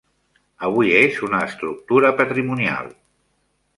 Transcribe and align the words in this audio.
Avui 0.69 0.95
és 1.01 1.19
una 1.27 1.41
estructura 1.49 2.11
patrimonial. 2.23 2.91